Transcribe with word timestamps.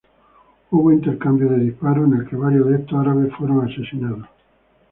Hubo 0.71 0.91
intercambio 0.91 1.47
de 1.51 1.59
disparos, 1.63 2.07
en 2.11 2.19
el 2.21 2.27
que 2.27 2.35
varios 2.35 2.69
de 2.69 2.77
estos 2.77 2.97
árabes 2.99 3.31
fueron 3.37 3.69
asesinados. 3.69 4.25